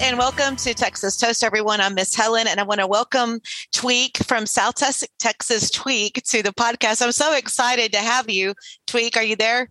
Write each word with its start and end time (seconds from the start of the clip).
And 0.00 0.18
welcome 0.18 0.56
to 0.56 0.74
Texas 0.74 1.16
Toast, 1.16 1.44
everyone. 1.44 1.80
I'm 1.80 1.94
Miss 1.94 2.14
Helen, 2.14 2.46
and 2.48 2.58
I 2.58 2.64
want 2.64 2.80
to 2.80 2.86
welcome 2.86 3.40
Tweek 3.72 4.24
from 4.24 4.44
South 4.46 4.74
Texas 4.76 5.70
Tweek 5.70 6.22
to 6.30 6.42
the 6.42 6.52
podcast. 6.52 7.00
I'm 7.00 7.12
so 7.12 7.36
excited 7.36 7.92
to 7.92 7.98
have 7.98 8.28
you. 8.28 8.54
Tweek, 8.86 9.16
are 9.16 9.22
you 9.22 9.36
there? 9.36 9.68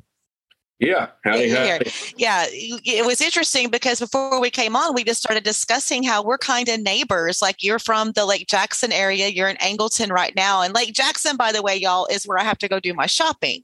Yeah, 0.84 1.08
howdy, 1.24 1.48
Here. 1.48 1.80
Yeah, 2.18 2.46
it 2.50 3.06
was 3.06 3.22
interesting 3.22 3.70
because 3.70 4.02
before 4.02 4.42
we 4.42 4.50
came 4.50 4.76
on, 4.76 4.94
we 4.94 5.06
just 5.06 5.22
started 5.22 5.44
discussing 5.44 6.04
how 6.04 6.22
we're 6.22 6.38
kind 6.38 6.68
of 6.68 6.82
neighbors. 6.82 7.42
Like 7.42 7.64
you're 7.64 7.80
from 7.80 8.12
the 8.12 8.26
Lake 8.26 8.48
Jackson 8.48 8.92
area, 8.92 9.30
you're 9.30 9.48
in 9.48 9.56
Angleton 9.58 10.10
right 10.10 10.36
now. 10.36 10.62
And 10.62 10.74
Lake 10.74 10.94
Jackson, 10.94 11.38
by 11.38 11.54
the 11.54 11.62
way, 11.62 11.78
y'all, 11.78 12.06
is 12.08 12.26
where 12.26 12.38
I 12.38 12.44
have 12.44 12.58
to 12.60 12.68
go 12.68 12.82
do 12.82 12.94
my 12.94 13.06
shopping 13.06 13.64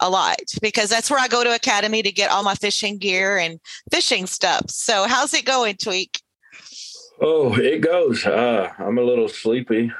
a 0.00 0.10
lot 0.10 0.40
because 0.60 0.90
that's 0.90 1.10
where 1.10 1.20
I 1.20 1.26
go 1.26 1.42
to 1.42 1.54
Academy 1.54 2.02
to 2.02 2.12
get 2.12 2.30
all 2.30 2.42
my 2.42 2.54
fishing 2.54 2.98
gear 2.98 3.38
and 3.38 3.58
fishing 3.90 4.26
stuff. 4.26 4.68
So, 4.68 5.06
how's 5.08 5.32
it 5.32 5.46
going, 5.46 5.76
Tweek? 5.76 6.20
Oh, 7.20 7.56
it 7.56 7.80
goes. 7.80 8.26
Uh, 8.26 8.70
I'm 8.78 8.98
a 8.98 9.02
little 9.02 9.28
sleepy. 9.28 9.90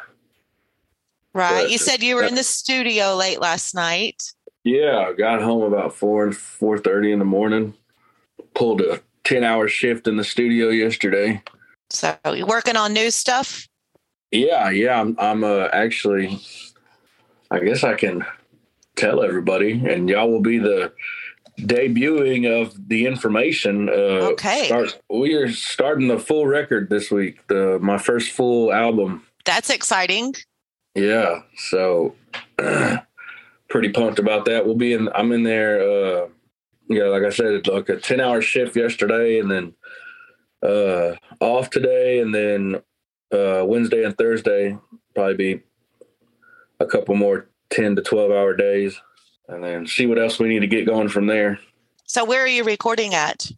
Right. 1.32 1.62
But, 1.62 1.70
you 1.70 1.78
said 1.78 2.02
you 2.02 2.16
were 2.16 2.24
in 2.24 2.34
the 2.34 2.42
studio 2.42 3.14
late 3.14 3.40
last 3.40 3.74
night. 3.74 4.22
Yeah, 4.68 4.98
I 5.08 5.12
got 5.14 5.40
home 5.40 5.62
about 5.62 5.94
four 5.94 6.24
and 6.24 6.36
four 6.36 6.76
thirty 6.76 7.10
in 7.10 7.18
the 7.20 7.24
morning. 7.24 7.72
Pulled 8.52 8.82
a 8.82 9.00
ten 9.24 9.42
hour 9.42 9.66
shift 9.66 10.06
in 10.06 10.18
the 10.18 10.24
studio 10.24 10.68
yesterday. 10.68 11.42
So 11.88 12.18
you 12.34 12.44
working 12.44 12.76
on 12.76 12.92
new 12.92 13.10
stuff? 13.10 13.66
Yeah, 14.30 14.68
yeah. 14.68 15.00
I'm, 15.00 15.16
I'm 15.18 15.42
uh, 15.42 15.68
actually. 15.72 16.38
I 17.50 17.60
guess 17.60 17.82
I 17.82 17.94
can 17.94 18.26
tell 18.94 19.22
everybody, 19.22 19.72
and 19.72 20.06
y'all 20.06 20.30
will 20.30 20.42
be 20.42 20.58
the 20.58 20.92
debuting 21.58 22.46
of 22.46 22.88
the 22.90 23.06
information. 23.06 23.88
Uh, 23.88 24.32
okay. 24.32 24.66
Start, 24.66 25.00
we 25.08 25.32
are 25.32 25.50
starting 25.50 26.08
the 26.08 26.18
full 26.18 26.46
record 26.46 26.90
this 26.90 27.10
week. 27.10 27.38
The 27.46 27.78
my 27.80 27.96
first 27.96 28.32
full 28.32 28.70
album. 28.70 29.24
That's 29.46 29.70
exciting. 29.70 30.34
Yeah. 30.94 31.40
So. 31.56 32.14
pretty 33.68 33.90
pumped 33.90 34.18
about 34.18 34.44
that. 34.46 34.64
We'll 34.66 34.76
be 34.76 34.92
in. 34.92 35.08
I'm 35.14 35.32
in 35.32 35.42
there. 35.42 35.80
Uh, 35.80 36.28
yeah, 36.88 37.04
like 37.04 37.22
I 37.22 37.30
said, 37.30 37.66
like 37.66 37.88
a 37.88 37.96
ten 37.96 38.20
hour 38.20 38.40
shift 38.40 38.76
yesterday, 38.76 39.38
and 39.38 39.50
then 39.50 39.74
uh, 40.62 41.14
off 41.40 41.70
today, 41.70 42.20
and 42.20 42.34
then 42.34 42.76
uh, 43.32 43.64
Wednesday 43.66 44.04
and 44.04 44.16
Thursday 44.16 44.76
probably 45.14 45.34
be 45.34 45.62
a 46.80 46.86
couple 46.86 47.14
more 47.14 47.48
ten 47.70 47.94
to 47.96 48.02
twelve 48.02 48.30
hour 48.30 48.54
days, 48.54 49.00
and 49.48 49.62
then 49.62 49.86
see 49.86 50.06
what 50.06 50.18
else 50.18 50.38
we 50.38 50.48
need 50.48 50.60
to 50.60 50.66
get 50.66 50.86
going 50.86 51.08
from 51.08 51.26
there. 51.26 51.58
So, 52.04 52.24
where 52.24 52.42
are 52.42 52.46
you 52.46 52.64
recording 52.64 53.14
at? 53.14 53.50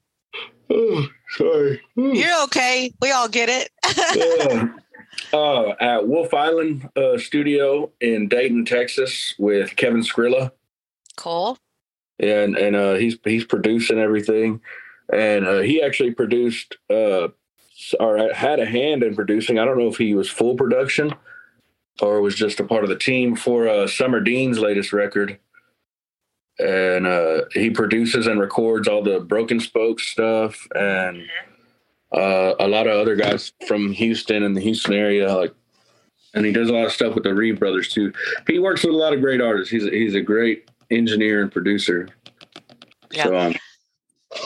Oh, 0.68 1.08
sorry. 1.36 1.80
You're 1.96 2.42
okay. 2.44 2.92
We 3.00 3.10
all 3.10 3.28
get 3.28 3.48
it. 3.48 3.70
yeah. 4.16 4.68
Uh, 5.32 5.70
at 5.80 6.08
Wolf 6.08 6.34
Island 6.34 6.88
uh, 6.96 7.18
Studio 7.18 7.90
in 8.00 8.28
Dayton, 8.28 8.64
Texas, 8.64 9.34
with 9.38 9.76
Kevin 9.76 10.02
Skrilla. 10.02 10.52
Cool. 11.16 11.58
And 12.18 12.56
and 12.56 12.76
uh, 12.76 12.94
he's 12.94 13.16
he's 13.24 13.44
producing 13.44 13.98
everything, 13.98 14.60
and 15.12 15.46
uh, 15.46 15.60
he 15.60 15.82
actually 15.82 16.12
produced 16.12 16.76
uh, 16.90 17.28
or 17.98 18.32
had 18.34 18.60
a 18.60 18.66
hand 18.66 19.02
in 19.02 19.14
producing. 19.14 19.58
I 19.58 19.64
don't 19.64 19.78
know 19.78 19.88
if 19.88 19.96
he 19.96 20.14
was 20.14 20.28
full 20.28 20.54
production 20.54 21.14
or 22.02 22.20
was 22.20 22.34
just 22.34 22.60
a 22.60 22.64
part 22.64 22.82
of 22.84 22.90
the 22.90 22.96
team 22.96 23.36
for 23.36 23.68
uh, 23.68 23.86
Summer 23.86 24.20
Dean's 24.20 24.58
latest 24.58 24.92
record. 24.92 25.38
And 26.58 27.06
uh, 27.06 27.42
he 27.52 27.70
produces 27.70 28.26
and 28.26 28.38
records 28.38 28.86
all 28.86 29.02
the 29.02 29.20
Broken 29.20 29.60
Spoke 29.60 30.00
stuff 30.00 30.66
and. 30.74 31.18
Mm-hmm 31.18 31.49
uh, 32.12 32.54
a 32.58 32.68
lot 32.68 32.86
of 32.86 32.98
other 32.98 33.16
guys 33.16 33.52
from 33.66 33.92
Houston 33.92 34.42
and 34.42 34.56
the 34.56 34.60
Houston 34.60 34.94
area, 34.94 35.32
like, 35.34 35.54
and 36.34 36.44
he 36.44 36.52
does 36.52 36.68
a 36.68 36.72
lot 36.72 36.86
of 36.86 36.92
stuff 36.92 37.14
with 37.14 37.24
the 37.24 37.34
Reeve 37.34 37.58
brothers 37.58 37.88
too. 37.88 38.12
He 38.46 38.58
works 38.58 38.84
with 38.84 38.94
a 38.94 38.96
lot 38.96 39.12
of 39.12 39.20
great 39.20 39.40
artists. 39.40 39.70
He's 39.70 39.84
a, 39.84 39.90
he's 39.90 40.14
a 40.14 40.20
great 40.20 40.68
engineer 40.90 41.42
and 41.42 41.50
producer. 41.50 42.08
Yeah. 43.12 43.24
So 43.24 43.36
I'm 43.36 43.54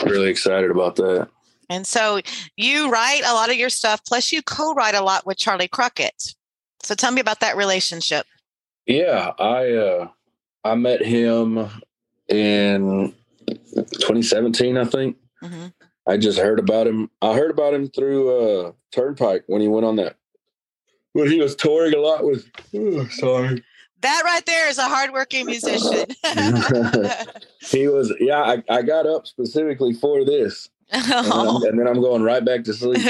really 0.07 0.29
excited 0.29 0.71
about 0.71 0.97
that. 0.97 1.29
And 1.71 1.87
so 1.87 2.21
you 2.57 2.91
write 2.91 3.23
a 3.25 3.33
lot 3.33 3.51
of 3.51 3.57
your 3.57 3.71
stuff, 3.71 4.03
plus 4.07 4.33
you 4.33 4.43
co-write 4.43 4.95
a 4.95 5.03
lot 5.03 5.27
with 5.27 5.39
Charley 5.39 5.69
Crockett. 5.69 6.35
So 6.83 6.95
tell 6.95 7.11
me 7.11 7.21
about 7.21 7.41
that 7.41 7.57
relationship. 7.57 8.27
Yeah, 8.87 9.33
I 9.39 9.73
uh, 9.73 10.09
I 10.63 10.75
met 10.75 11.03
him 11.03 11.67
in 12.29 13.15
2017, 13.47 14.77
I 14.77 14.85
think. 14.85 15.17
Mm-hmm. 15.43 15.67
I 16.07 16.17
just 16.17 16.39
heard 16.39 16.59
about 16.59 16.87
him. 16.87 17.11
I 17.23 17.35
heard 17.35 17.51
about 17.51 17.75
him 17.75 17.89
through 17.89 18.31
uh, 18.31 18.73
Turnpike 18.93 19.45
when 19.47 19.63
he 19.63 19.69
went 19.69 19.87
on 19.87 19.97
that. 19.97 20.17
When 21.13 21.31
he 21.31 21.41
was 21.41 21.57
touring 21.57 21.95
a 21.95 22.01
lot 22.01 22.25
with. 22.25 22.51
Oh, 22.75 23.07
sorry. 23.09 23.63
That 24.05 24.23
right 24.25 24.45
there 24.45 24.69
is 24.69 24.77
a 24.77 24.83
hardworking 24.83 25.47
musician. 25.47 26.07
he 27.61 27.89
was. 27.89 28.13
Yeah, 28.21 28.43
I, 28.43 28.63
I 28.69 28.83
got 28.83 29.07
up 29.07 29.27
specifically 29.27 29.95
for 29.95 30.25
this, 30.27 30.69
oh. 30.93 31.57
and, 31.57 31.65
and, 31.65 31.79
then 31.79 31.89
I'm 31.89 32.03
going 32.03 32.23
right 32.23 32.45
back 32.45 32.65
to 32.65 32.75
sleep. 32.75 33.01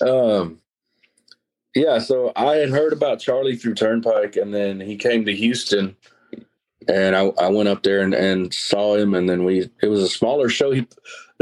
um. 0.08 0.60
Yeah, 1.76 1.98
so 1.98 2.32
I 2.36 2.56
had 2.56 2.70
heard 2.70 2.92
about 2.92 3.20
Charley 3.20 3.56
through 3.56 3.74
Turnpike, 3.74 4.36
and 4.36 4.54
then 4.54 4.80
he 4.80 4.96
came 4.96 5.24
to 5.24 5.34
Houston, 5.34 5.96
and 6.88 7.16
I, 7.16 7.26
I 7.38 7.48
went 7.48 7.68
up 7.68 7.82
there 7.82 8.00
and, 8.00 8.14
and 8.14 8.54
saw 8.54 8.96
him, 8.96 9.14
and 9.14 9.28
then 9.28 9.44
we 9.44 9.70
it 9.82 9.86
was 9.86 10.02
a 10.02 10.08
smaller 10.08 10.48
show. 10.48 10.72
He 10.72 10.86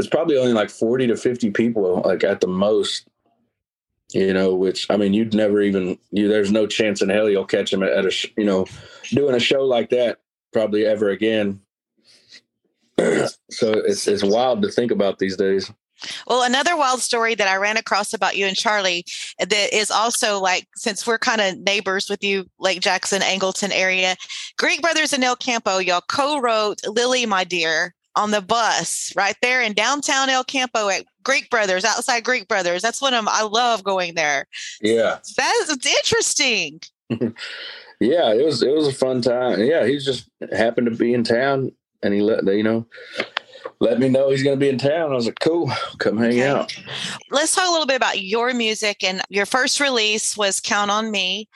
it's 0.03 0.09
probably 0.09 0.37
only 0.37 0.53
like 0.53 0.69
40 0.69 1.07
to 1.07 1.17
50 1.17 1.51
people 1.51 2.01
like 2.05 2.23
at 2.23 2.41
the 2.41 2.47
most 2.47 3.07
you 4.11 4.33
know 4.33 4.53
which 4.53 4.85
i 4.89 4.97
mean 4.97 5.13
you'd 5.13 5.33
never 5.33 5.61
even 5.61 5.97
you 6.11 6.27
there's 6.27 6.51
no 6.51 6.67
chance 6.67 7.01
in 7.01 7.09
hell 7.09 7.29
you'll 7.29 7.45
catch 7.45 7.71
him 7.73 7.83
at, 7.83 7.91
at 7.91 8.05
a 8.05 8.31
you 8.37 8.45
know 8.45 8.65
doing 9.09 9.35
a 9.35 9.39
show 9.39 9.63
like 9.63 9.89
that 9.89 10.19
probably 10.53 10.85
ever 10.85 11.09
again. 11.09 11.59
So 13.49 13.71
it's 13.73 14.07
it's 14.07 14.23
wild 14.23 14.61
to 14.61 14.69
think 14.69 14.91
about 14.91 15.19
these 15.19 15.35
days. 15.35 15.69
Well, 16.27 16.43
another 16.43 16.77
wild 16.77 17.01
story 17.01 17.33
that 17.35 17.47
I 17.47 17.55
ran 17.55 17.77
across 17.77 18.13
about 18.13 18.37
you 18.37 18.45
and 18.45 18.55
Charley 18.55 19.05
uh, 19.39 19.45
that 19.45 19.75
is 19.75 19.89
also 19.89 20.39
like, 20.39 20.67
since 20.75 21.07
we're 21.07 21.17
kind 21.17 21.39
of 21.39 21.57
neighbors 21.59 22.09
with 22.09 22.23
you, 22.23 22.45
Lake 22.59 22.81
Jackson, 22.81 23.21
Angleton 23.21 23.71
area, 23.71 24.15
Greek 24.57 24.81
Brothers 24.81 25.13
and 25.13 25.23
El 25.23 25.37
Campo, 25.37 25.77
y'all 25.77 26.01
co 26.09 26.39
wrote 26.39 26.85
Lily, 26.85 27.25
My 27.25 27.43
Dear, 27.43 27.95
on 28.15 28.31
the 28.31 28.41
bus 28.41 29.11
right 29.15 29.35
there 29.41 29.61
in 29.61 29.73
downtown 29.73 30.29
El 30.29 30.43
Campo 30.43 30.89
at 30.89 31.05
Greek 31.23 31.49
Brothers, 31.49 31.85
outside 31.85 32.23
Greek 32.23 32.47
Brothers. 32.47 32.81
That's 32.81 33.01
one 33.01 33.13
of 33.13 33.19
them. 33.19 33.29
I 33.31 33.43
love 33.43 33.83
going 33.83 34.15
there. 34.15 34.47
Yeah. 34.81 35.19
That's 35.37 35.87
interesting. 35.87 36.81
yeah, 37.99 38.33
it 38.33 38.45
was 38.45 38.63
it 38.63 38.73
was 38.73 38.87
a 38.87 38.93
fun 38.93 39.21
time. 39.21 39.61
Yeah, 39.61 39.85
he's 39.85 40.05
just 40.05 40.29
happened 40.51 40.87
to 40.87 40.95
be 40.95 41.13
in 41.13 41.23
town 41.23 41.71
and 42.01 42.13
he 42.13 42.21
let 42.21 42.45
you 42.45 42.63
know 42.63 42.85
let 43.79 43.99
me 43.99 44.09
know 44.09 44.29
he's 44.29 44.43
going 44.43 44.57
to 44.57 44.59
be 44.59 44.69
in 44.69 44.77
town. 44.77 45.11
I 45.11 45.15
was 45.15 45.25
like, 45.25 45.39
cool, 45.41 45.71
come 45.97 46.17
hang 46.17 46.31
okay. 46.31 46.47
out. 46.47 46.73
Let's 47.31 47.53
talk 47.53 47.67
a 47.67 47.71
little 47.71 47.85
bit 47.85 47.97
about 47.97 48.21
your 48.21 48.53
music. 48.53 49.03
And 49.03 49.21
your 49.29 49.45
first 49.45 49.79
release 49.79 50.37
was 50.37 50.59
Count 50.59 50.89
on 50.89 51.11
Me. 51.11 51.49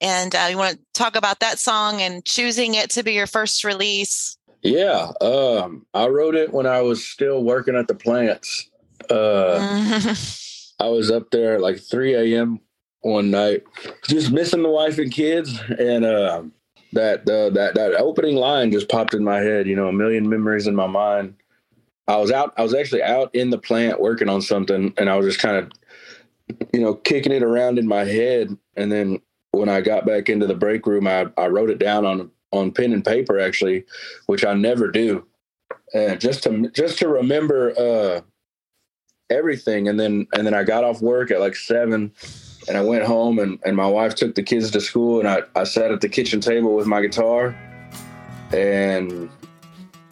And 0.00 0.34
uh, 0.34 0.48
you 0.50 0.56
want 0.56 0.76
to 0.76 0.84
talk 0.94 1.16
about 1.16 1.40
that 1.40 1.58
song 1.58 2.00
and 2.00 2.24
choosing 2.24 2.74
it 2.74 2.90
to 2.90 3.02
be 3.02 3.12
your 3.12 3.26
first 3.26 3.64
release? 3.64 4.36
Yeah, 4.66 5.12
um, 5.20 5.86
I 5.94 6.08
wrote 6.08 6.34
it 6.34 6.52
when 6.52 6.66
I 6.66 6.82
was 6.82 7.06
still 7.06 7.44
working 7.44 7.76
at 7.76 7.86
the 7.86 7.94
plants. 7.94 8.68
Uh, 9.08 9.58
I 10.80 10.88
was 10.88 11.10
up 11.10 11.30
there 11.30 11.54
at 11.54 11.60
like 11.60 11.78
3 11.78 12.14
a.m. 12.14 12.60
one 13.02 13.30
night, 13.30 13.62
just 14.08 14.32
missing 14.32 14.64
the 14.64 14.68
wife 14.68 14.98
and 14.98 15.12
kids, 15.12 15.56
and 15.78 16.04
uh, 16.04 16.42
that 16.94 17.20
uh, 17.30 17.50
that 17.50 17.74
that 17.76 17.94
opening 17.94 18.34
line 18.34 18.72
just 18.72 18.88
popped 18.88 19.14
in 19.14 19.22
my 19.22 19.38
head. 19.38 19.68
You 19.68 19.76
know, 19.76 19.86
a 19.86 19.92
million 19.92 20.28
memories 20.28 20.66
in 20.66 20.74
my 20.74 20.88
mind. 20.88 21.34
I 22.08 22.16
was 22.16 22.32
out. 22.32 22.52
I 22.56 22.62
was 22.62 22.74
actually 22.74 23.04
out 23.04 23.32
in 23.34 23.50
the 23.50 23.58
plant 23.58 24.00
working 24.00 24.28
on 24.28 24.42
something, 24.42 24.92
and 24.98 25.08
I 25.08 25.16
was 25.16 25.26
just 25.26 25.40
kind 25.40 25.56
of, 25.58 25.72
you 26.72 26.80
know, 26.80 26.94
kicking 26.94 27.32
it 27.32 27.44
around 27.44 27.78
in 27.78 27.86
my 27.86 28.04
head. 28.04 28.56
And 28.76 28.90
then 28.90 29.20
when 29.52 29.68
I 29.68 29.80
got 29.80 30.06
back 30.06 30.28
into 30.28 30.48
the 30.48 30.54
break 30.56 30.86
room, 30.86 31.06
I 31.06 31.26
I 31.36 31.46
wrote 31.46 31.70
it 31.70 31.78
down 31.78 32.04
on 32.04 32.32
on 32.56 32.72
pen 32.72 32.92
and 32.92 33.04
paper 33.04 33.38
actually, 33.38 33.84
which 34.26 34.44
I 34.44 34.54
never 34.54 34.90
do. 34.90 35.26
Just 36.18 36.42
to 36.44 36.68
just 36.70 36.98
to 36.98 37.08
remember 37.08 37.72
uh, 37.78 38.20
everything. 39.30 39.88
And 39.88 39.98
then 39.98 40.26
and 40.34 40.46
then 40.46 40.54
I 40.54 40.64
got 40.64 40.84
off 40.84 41.00
work 41.00 41.30
at 41.30 41.40
like 41.40 41.56
seven 41.56 42.12
and 42.68 42.76
I 42.76 42.82
went 42.82 43.04
home 43.04 43.38
and, 43.38 43.58
and 43.64 43.76
my 43.76 43.86
wife 43.86 44.14
took 44.14 44.34
the 44.34 44.42
kids 44.42 44.70
to 44.72 44.80
school 44.80 45.20
and 45.20 45.28
I, 45.28 45.42
I 45.54 45.64
sat 45.64 45.92
at 45.92 46.00
the 46.00 46.08
kitchen 46.08 46.40
table 46.40 46.74
with 46.74 46.86
my 46.86 47.00
guitar 47.00 47.56
and 48.52 49.30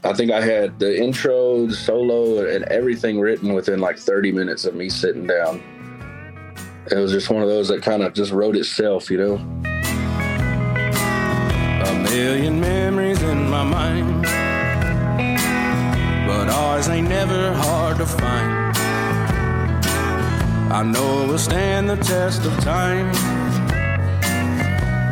I 0.05 0.13
think 0.13 0.31
I 0.31 0.41
had 0.41 0.79
the 0.79 1.03
intro, 1.03 1.67
the 1.67 1.75
solo, 1.75 2.47
and 2.47 2.65
everything 2.67 3.19
written 3.19 3.55
within 3.55 3.81
like 3.81 3.99
30 3.99 4.33
minutes 4.33 4.67
of 4.67 4.75
me 4.75 4.91
sitting 4.91 5.27
down. 5.27 5.63
It 6.91 6.97
was 6.97 7.13
just 7.13 7.31
one 7.31 7.43
of 7.43 7.49
those 7.49 7.69
that 7.69 7.83
kind 7.83 8.03
of 8.03 8.13
just 8.13 8.31
wrote 8.31 8.57
itself, 8.57 9.11
you 9.11 9.17
know. 9.17 9.74
Million 12.15 12.61
memories 12.61 13.21
in 13.23 13.51
my 13.51 13.65
mind, 13.65 14.23
but 16.29 16.49
ours 16.49 16.89
ain't 16.89 17.09
never 17.09 17.53
hard 17.55 17.97
to 17.97 18.07
find. 18.07 18.77
I 20.73 20.85
know 20.85 21.27
we'll 21.27 21.39
stand 21.39 21.91
the 21.91 21.97
test 21.97 22.45
of 22.45 22.57
time. 22.61 23.09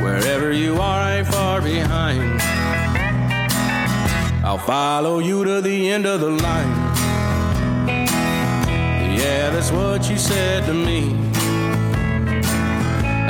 Wherever 0.00 0.52
you 0.52 0.74
are, 0.76 1.00
I 1.00 1.16
ain't 1.16 1.26
far 1.26 1.60
behind. 1.60 2.40
I'll 4.44 4.58
follow 4.58 5.18
you 5.18 5.44
to 5.44 5.60
the 5.60 5.90
end 5.90 6.06
of 6.06 6.20
the 6.20 6.30
line. 6.30 6.76
Yeah, 9.18 9.50
that's 9.50 9.72
what 9.72 10.08
you 10.08 10.16
said 10.16 10.66
to 10.66 10.72
me. 10.72 11.16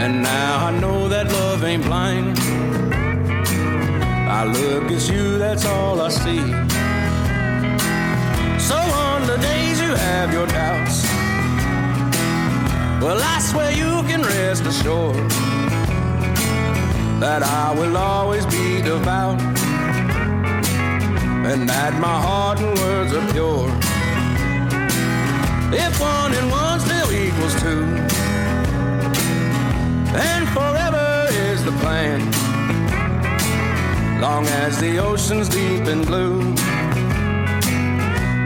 And 0.03 0.23
now 0.23 0.67
I 0.67 0.79
know 0.79 1.09
that 1.09 1.33
love 1.33 1.65
ain't 1.65 1.85
blind. 1.85 2.62
I 4.35 4.45
look 4.45 4.91
at 4.91 5.11
you, 5.11 5.37
that's 5.37 5.67
all 5.67 6.01
I 6.01 6.09
see. 6.09 6.41
So 8.59 8.77
on 8.77 9.27
the 9.27 9.37
days 9.37 9.79
you 9.79 9.95
have 9.95 10.33
your 10.33 10.47
doubts, 10.47 11.05
well, 13.05 13.21
I 13.21 13.39
swear 13.41 13.71
you 13.73 14.03
can 14.09 14.23
rest 14.23 14.65
assured 14.65 15.31
that 17.21 17.43
I 17.43 17.75
will 17.79 17.95
always 17.95 18.47
be 18.47 18.81
devout 18.81 19.39
and 21.51 21.69
that 21.69 21.93
my 22.01 22.19
heart 22.27 22.59
and 22.61 22.79
words 22.79 23.13
are 23.13 23.33
pure. 23.33 23.69
If 25.79 26.01
one 26.01 26.33
and 26.33 26.51
one 26.51 26.81
still 26.81 27.13
equals 27.13 27.55
two, 27.61 27.85
and 30.17 30.49
forever 30.57 31.27
is 31.31 31.63
the 31.65 31.73
plan, 31.83 32.42
long 34.23 34.47
as 34.47 34.79
the 34.79 34.99
ocean's 34.99 35.49
deep 35.49 35.85
and 35.89 36.07
blue, 36.07 36.55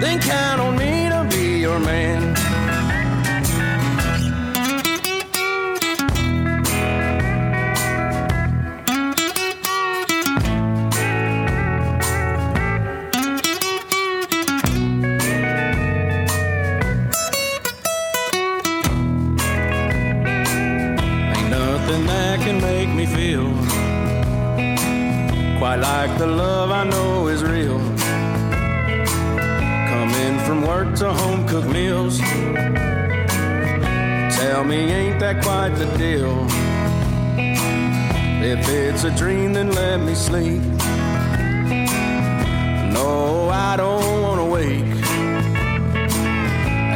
then 0.00 0.18
count 0.22 0.58
on 0.58 0.74
me 0.74 1.10
to 1.10 1.28
be 1.30 1.58
your 1.60 1.78
man. 1.78 2.34
Like 25.74 26.16
the 26.16 26.26
love 26.28 26.70
I 26.70 26.84
know 26.84 27.26
is 27.26 27.42
real. 27.42 27.80
Coming 29.90 30.38
from 30.46 30.62
work 30.62 30.94
to 31.00 31.12
home 31.12 31.44
cooked 31.48 31.68
meals. 31.68 32.20
Tell 34.38 34.62
me, 34.62 34.76
ain't 34.76 35.18
that 35.18 35.42
quite 35.42 35.70
the 35.70 35.86
deal? 35.98 36.46
If 38.44 38.68
it's 38.68 39.02
a 39.02 39.10
dream, 39.16 39.54
then 39.54 39.72
let 39.72 39.98
me 39.98 40.14
sleep. 40.14 40.62
No, 42.92 43.48
I 43.50 43.74
don't 43.76 44.22
want 44.22 44.40
to 44.40 44.44
wake. 44.44 45.04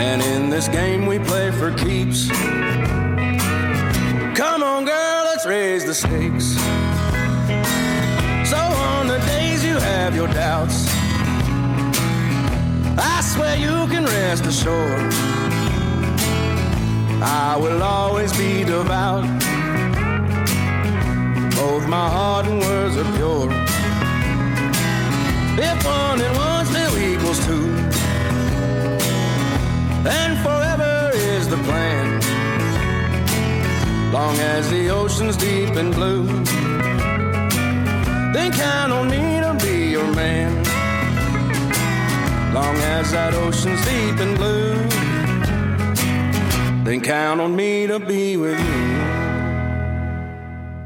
And 0.00 0.22
in 0.22 0.48
this 0.48 0.68
game 0.68 1.06
we 1.06 1.18
play 1.18 1.50
for 1.50 1.72
keeps. 1.72 2.28
Come 4.38 4.62
on, 4.62 4.84
girl, 4.84 5.24
let's 5.24 5.44
raise 5.44 5.84
the 5.84 5.94
stakes. 5.94 6.56
So 8.50 8.56
on 8.56 9.06
the 9.06 9.18
days 9.26 9.64
you 9.64 9.76
have 9.78 10.16
your 10.16 10.26
doubts, 10.26 10.84
I 12.98 13.20
swear 13.22 13.56
you 13.56 13.86
can 13.86 14.04
rest 14.04 14.44
assured. 14.44 15.12
I 17.22 17.56
will 17.56 17.80
always 17.80 18.36
be 18.36 18.64
devout. 18.64 19.22
Both 21.54 21.86
my 21.86 22.08
heart 22.16 22.46
and 22.46 22.58
words 22.60 22.96
are 22.96 23.10
pure. 23.18 23.52
If 25.68 25.84
one 25.84 26.20
and 26.20 26.36
one 26.36 26.66
still 26.66 26.98
equals 26.98 27.38
two, 27.46 27.70
then 30.02 30.30
forever 30.42 31.12
is 31.14 31.48
the 31.48 31.60
plan. 31.68 32.20
Long 34.10 34.36
as 34.38 34.68
the 34.70 34.90
ocean's 34.90 35.36
deep 35.36 35.76
and 35.76 35.94
blue 35.94 36.26
then 38.32 38.52
count 38.52 38.92
on 38.92 39.08
me 39.08 39.40
to 39.40 39.56
be 39.64 39.90
your 39.90 40.06
man. 40.14 40.54
Long 42.54 42.76
as 42.76 43.12
that 43.12 43.34
ocean's 43.34 43.80
deep 43.84 44.18
and 44.20 44.36
blue, 44.36 44.74
then 46.84 47.00
count 47.00 47.40
on 47.40 47.54
me 47.54 47.86
to 47.86 47.98
be 47.98 48.36
with 48.36 48.58
you. 48.58 49.00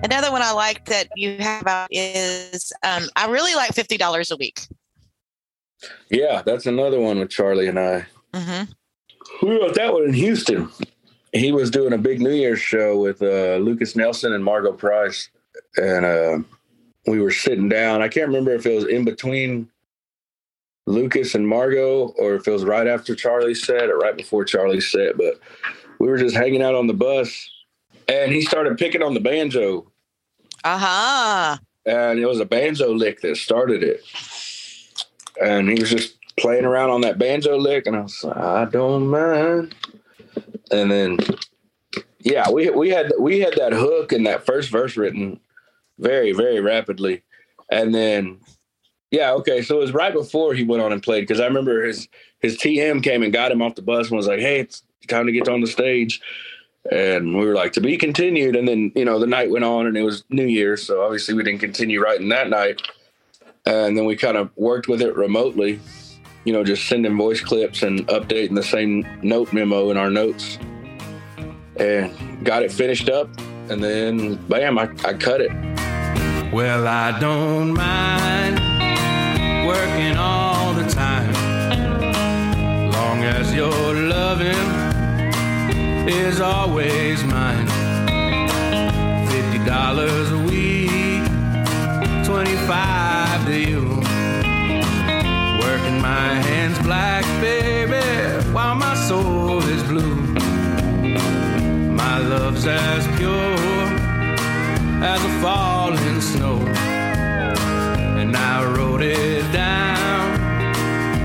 Another 0.02 0.31
one 0.31 0.43
I 0.43 0.52
like 0.52 0.85
that 0.87 1.08
you 1.17 1.38
have 1.38 1.67
out 1.67 1.88
is 1.91 2.73
um, 2.82 3.05
I 3.17 3.26
really 3.29 3.55
like 3.55 3.73
fifty 3.73 3.96
dollars 3.96 4.31
a 4.31 4.37
week. 4.37 4.61
Yeah, 6.11 6.43
that's 6.43 6.67
another 6.67 7.00
one 7.00 7.19
with 7.19 7.31
Charley 7.31 7.69
and 7.69 7.79
I. 7.79 8.06
Mm-hmm. 8.35 9.46
We 9.46 9.58
wrote 9.58 9.75
that 9.75 9.93
one 9.93 10.05
in 10.05 10.12
Houston. 10.12 10.69
He 11.32 11.52
was 11.52 11.70
doing 11.70 11.93
a 11.94 11.99
big 11.99 12.20
New 12.20 12.32
Year's 12.32 12.61
show 12.61 12.99
with 12.99 13.23
uh, 13.23 13.56
Lukas 13.56 13.96
Nelson 13.96 14.32
and 14.32 14.44
Margo 14.44 14.73
Price, 14.73 15.31
and 15.76 16.05
uh, 16.05 16.38
we 17.06 17.21
were 17.21 17.31
sitting 17.31 17.69
down. 17.69 18.03
I 18.03 18.09
can't 18.09 18.29
remember 18.29 18.53
if 18.53 18.67
it 18.67 18.75
was 18.75 18.87
in 18.87 19.05
between 19.05 19.69
Lukas 20.87 21.34
and 21.34 21.49
Margo 21.49 22.08
or 22.19 22.34
if 22.34 22.46
it 22.46 22.51
was 22.51 22.65
right 22.65 22.87
after 22.87 23.15
Charley's 23.15 23.65
set 23.65 23.89
or 23.89 23.99
right 23.99 24.17
before 24.17 24.44
Charley's 24.44 24.91
set, 24.91 25.17
but 25.17 25.39
we 25.99 26.08
were 26.08 26.19
just 26.19 26.37
hanging 26.37 26.63
out 26.63 26.75
on 26.75 26.87
the 26.87 26.94
bus 26.94 27.51
and 28.08 28.32
he 28.32 28.43
started 28.43 28.79
picking 28.79 29.03
on 29.03 29.15
the 29.15 29.20
banjo. 29.20 29.91
Uh-huh. 30.63 31.56
And 31.87 32.19
it 32.19 32.27
was 32.27 32.41
a 32.41 32.46
banjo 32.46 32.93
lick 32.93 33.20
that 33.20 33.37
started 33.37 33.82
it. 33.82 34.03
And 35.43 35.69
he 35.69 35.81
was 35.81 35.91
just 35.91 36.17
playing 36.37 36.65
around 36.65 36.91
on 36.91 37.03
that 37.03 37.19
banjo 37.19 37.56
lick 37.56 37.87
and 37.87 37.96
I 37.96 38.01
was 38.01 38.25
like, 38.25 38.37
I 38.37 38.65
don't 38.67 39.08
mind. 39.08 39.75
And 40.70 40.91
then 40.91 41.19
yeah, 42.20 42.51
we 42.51 42.70
we 42.70 42.89
had 42.89 43.13
we 43.19 43.41
had 43.41 43.55
that 43.55 43.73
hook 43.73 44.13
and 44.13 44.27
that 44.27 44.46
first 44.46 44.70
verse 44.70 44.96
written 44.96 45.41
very, 45.98 46.32
very 46.32 46.60
rapidly. 46.60 47.22
And 47.70 47.94
then, 47.94 48.41
yeah, 49.10 49.32
okay. 49.32 49.63
So 49.63 49.77
it 49.77 49.81
was 49.81 49.94
right 49.94 50.13
before 50.13 50.55
he 50.55 50.65
went 50.65 50.82
on 50.82 50.93
and 50.93 51.03
played 51.03 51.22
because 51.22 51.41
I 51.41 51.46
remember 51.46 51.84
his 51.84 52.08
his 52.41 52.56
TM 52.56 53.03
came 53.03 53.22
and 53.22 53.32
got 53.32 53.53
him 53.53 53.63
off 53.63 53.74
the 53.74 53.82
bus 53.82 54.08
and 54.08 54.17
was 54.17 54.27
like, 54.27 54.41
"Hey, 54.41 54.60
it's 54.60 54.82
time 55.08 55.27
to 55.27 55.32
get 55.32 55.48
on 55.48 55.60
the 55.60 55.67
stage." 55.67 56.20
And 56.91 57.39
we 57.39 57.46
were 57.46 57.55
like, 57.55 57.72
"To 57.74 57.81
be 57.81 57.96
continued." 57.96 58.56
And 58.56 58.67
then 58.67 58.93
you 58.94 59.05
know 59.05 59.19
the 59.19 59.27
night 59.27 59.51
went 59.51 59.65
on 59.65 59.86
and 59.86 59.96
it 59.96 60.03
was 60.03 60.24
New 60.31 60.46
Year's, 60.46 60.82
so 60.82 61.03
obviously 61.03 61.34
we 61.34 61.43
didn't 61.43 61.60
continue 61.60 62.03
writing 62.03 62.29
that 62.31 62.51
night. 62.51 62.82
And 63.67 63.96
then 63.96 64.05
we 64.05 64.17
kind 64.17 64.36
of 64.36 64.51
worked 64.56 64.89
with 64.89 65.01
it 65.01 65.17
remotely, 65.17 65.81
you 66.44 66.53
know, 66.53 66.65
just 66.65 66.86
sending 66.86 67.17
voice 67.17 67.41
clips 67.41 67.82
and 67.82 68.06
updating 68.08 68.55
the 68.55 68.63
same 68.63 69.06
note 69.22 69.55
memo 69.55 69.91
in 69.91 69.96
our 69.96 70.10
notes, 70.10 70.58
and 71.77 72.44
got 72.44 72.63
it 72.63 72.70
finished 72.70 73.08
up. 73.08 73.31
And 73.70 73.82
then, 73.82 74.34
bam, 74.48 74.77
I, 74.79 74.91
I 75.05 75.15
cut 75.15 75.41
it. 75.41 75.74
Well, 76.55 76.87
I 76.87 77.19
don't 77.19 77.75
mind 77.75 78.61
working 79.67 80.17
all 80.17 80.73
the 80.73 80.89
time, 80.89 81.32
long 82.93 83.25
as 83.25 83.53
your 83.53 83.73
loving 83.93 84.69
is 86.08 86.41
always 86.41 87.25
mine. 87.25 87.67
Fifty 89.27 89.58
dollars 89.65 90.31
a 90.31 90.39
week, 90.39 91.25
twenty-five 92.25 93.46
to 93.46 93.58
you. 93.58 93.82
Working 95.58 96.01
my 96.01 96.34
hands 96.49 96.79
black, 96.84 97.25
baby, 97.41 98.01
while 98.53 98.77
my 98.77 98.94
soul 98.94 99.61
is 99.61 99.82
blue. 99.82 100.15
My 101.96 102.19
love's 102.20 102.65
as 102.65 103.05
pure 103.19 103.83
as 105.05 105.23
a 105.23 105.41
falling 105.41 106.20
snow. 106.20 106.56
And 108.20 108.34
I 108.34 108.65
wrote 108.73 109.03
it 109.03 109.44
down 109.53 110.27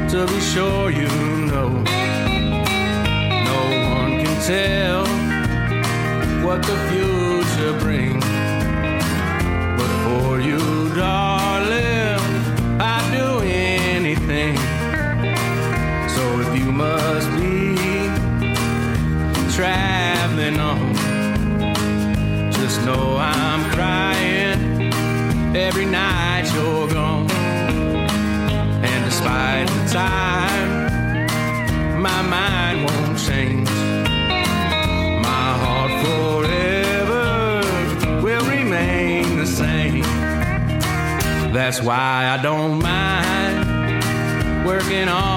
to 0.10 0.28
be 0.28 0.40
sure 0.42 0.92
you 0.92 1.08
know. 1.52 1.70
No 3.50 3.62
one 3.96 4.12
can 4.22 4.36
tell 4.54 5.06
what 6.46 6.62
the 6.62 6.78
future 6.90 7.74
brings. 7.80 8.26
But 9.80 9.92
for 10.04 10.42
you, 10.42 10.60
darling, 10.94 11.29
I 42.30 42.38
don't 42.38 42.78
mind 42.84 43.66
working 44.64 45.08
all 45.08 45.29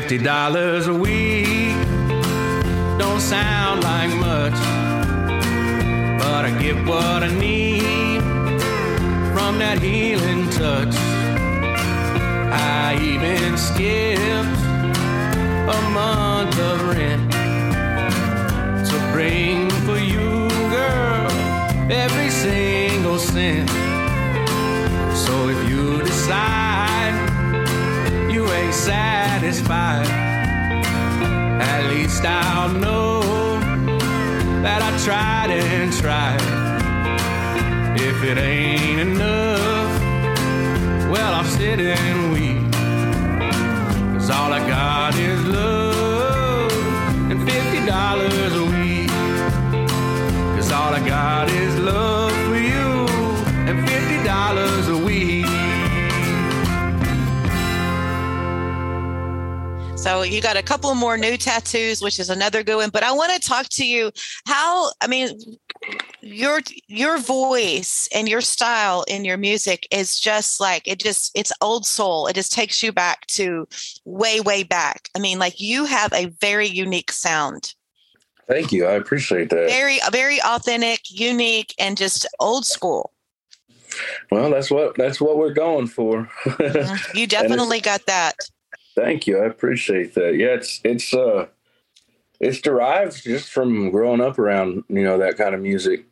fifty 0.00 0.18
dollars 0.18 0.88
a 0.88 0.92
week 0.92 1.74
don't 2.98 3.18
sound 3.18 3.82
like 3.82 4.10
much, 4.16 4.58
but 6.20 6.44
I 6.44 6.54
get 6.60 6.76
what 6.86 7.22
I 7.22 7.30
need 7.40 8.20
from 9.32 9.58
that 9.58 9.78
healing 9.80 10.50
touch. 10.50 10.94
I 12.52 12.98
even 13.00 13.56
skipped 13.56 14.60
a 15.76 15.80
month 16.00 16.58
of 16.58 16.76
rent 16.90 17.32
to 18.90 18.96
bring 19.14 19.70
for 19.86 19.96
you, 19.96 20.46
girl, 20.76 21.30
every 21.90 22.28
single 22.28 23.18
cent. 23.18 23.70
So 25.16 25.48
if 25.48 25.70
you 25.70 26.02
decide 26.02 26.65
ain't 28.56 28.74
satisfied, 28.74 30.06
at 31.60 31.82
least 31.90 32.24
I'll 32.24 32.72
know 32.72 33.20
that 34.62 34.80
I 34.82 34.90
tried 35.04 35.50
and 35.50 35.92
tried. 35.92 36.40
If 38.00 38.22
it 38.22 38.38
ain't 38.38 39.00
enough, 39.00 40.00
well, 41.10 41.34
I'll 41.34 41.44
sit 41.44 41.78
and 41.80 42.32
weep. 42.32 42.45
So 60.06 60.22
you 60.22 60.40
got 60.40 60.56
a 60.56 60.62
couple 60.62 60.94
more 60.94 61.18
new 61.18 61.36
tattoos, 61.36 62.00
which 62.00 62.20
is 62.20 62.30
another 62.30 62.62
good 62.62 62.76
one. 62.76 62.90
But 62.90 63.02
I 63.02 63.10
want 63.10 63.32
to 63.32 63.40
talk 63.40 63.66
to 63.70 63.84
you 63.84 64.12
how 64.46 64.92
I 65.00 65.08
mean 65.08 65.36
your 66.20 66.60
your 66.86 67.18
voice 67.18 68.08
and 68.14 68.28
your 68.28 68.40
style 68.40 69.04
in 69.08 69.24
your 69.24 69.36
music 69.36 69.88
is 69.90 70.20
just 70.20 70.60
like 70.60 70.86
it 70.86 71.00
just 71.00 71.32
it's 71.34 71.52
old 71.60 71.84
soul. 71.84 72.28
It 72.28 72.34
just 72.34 72.52
takes 72.52 72.84
you 72.84 72.92
back 72.92 73.26
to 73.38 73.66
way, 74.04 74.38
way 74.40 74.62
back. 74.62 75.08
I 75.16 75.18
mean, 75.18 75.40
like 75.40 75.60
you 75.60 75.86
have 75.86 76.12
a 76.12 76.26
very 76.40 76.68
unique 76.68 77.10
sound. 77.10 77.74
Thank 78.46 78.70
you. 78.70 78.86
I 78.86 78.92
appreciate 78.92 79.50
that. 79.50 79.68
Very, 79.68 79.98
very 80.12 80.40
authentic, 80.40 81.00
unique, 81.10 81.74
and 81.80 81.96
just 81.96 82.28
old 82.38 82.64
school. 82.64 83.12
Well, 84.30 84.50
that's 84.50 84.70
what 84.70 84.94
that's 84.96 85.20
what 85.20 85.36
we're 85.36 85.52
going 85.52 85.88
for. 85.88 86.30
Mhm. 86.44 87.14
You 87.14 87.26
definitely 87.26 87.80
got 87.80 88.06
that. 88.06 88.36
Thank 88.96 89.26
you. 89.26 89.38
I 89.38 89.44
appreciate 89.44 90.14
that. 90.14 90.36
Yeah, 90.36 90.54
it's 90.54 90.80
it's 90.82 91.12
uh 91.12 91.46
it's 92.40 92.60
derived 92.60 93.22
just 93.22 93.50
from 93.50 93.90
growing 93.90 94.22
up 94.22 94.38
around, 94.38 94.84
you 94.88 95.02
know, 95.02 95.18
that 95.18 95.36
kind 95.36 95.54
of 95.54 95.60
music. 95.60 96.06